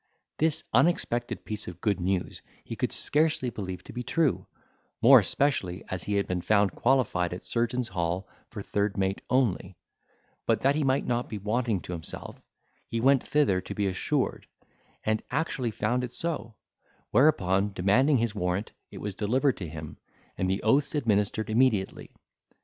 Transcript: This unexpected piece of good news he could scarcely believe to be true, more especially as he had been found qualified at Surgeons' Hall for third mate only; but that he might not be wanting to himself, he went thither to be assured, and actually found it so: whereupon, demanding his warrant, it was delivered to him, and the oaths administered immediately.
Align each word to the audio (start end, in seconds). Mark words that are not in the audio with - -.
This 0.39 0.63
unexpected 0.73 1.45
piece 1.45 1.67
of 1.67 1.79
good 1.79 1.99
news 1.99 2.41
he 2.63 2.75
could 2.75 2.91
scarcely 2.91 3.51
believe 3.51 3.83
to 3.83 3.93
be 3.93 4.01
true, 4.01 4.47
more 4.99 5.19
especially 5.19 5.83
as 5.91 6.01
he 6.05 6.15
had 6.15 6.25
been 6.25 6.41
found 6.41 6.71
qualified 6.73 7.35
at 7.35 7.43
Surgeons' 7.45 7.89
Hall 7.89 8.27
for 8.49 8.63
third 8.63 8.97
mate 8.97 9.21
only; 9.29 9.77
but 10.47 10.61
that 10.61 10.73
he 10.73 10.83
might 10.83 11.05
not 11.05 11.29
be 11.29 11.37
wanting 11.37 11.81
to 11.81 11.91
himself, 11.91 12.41
he 12.87 12.99
went 12.99 13.23
thither 13.23 13.61
to 13.61 13.75
be 13.75 13.85
assured, 13.85 14.47
and 15.03 15.21
actually 15.29 15.69
found 15.69 16.03
it 16.03 16.13
so: 16.15 16.55
whereupon, 17.11 17.71
demanding 17.71 18.17
his 18.17 18.33
warrant, 18.33 18.71
it 18.89 18.97
was 19.01 19.13
delivered 19.13 19.57
to 19.57 19.69
him, 19.69 19.97
and 20.35 20.49
the 20.49 20.63
oaths 20.63 20.95
administered 20.95 21.47
immediately. 21.47 22.09